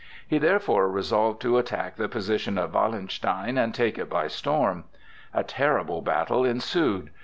[0.27, 4.85] He therefore resolved to attack the position of Wallenstein and take it by storm.
[5.31, 7.11] A terrible battle ensued.